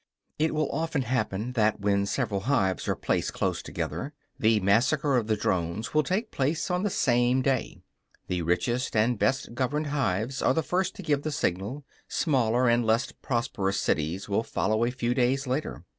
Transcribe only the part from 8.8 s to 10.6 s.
and best governed hives are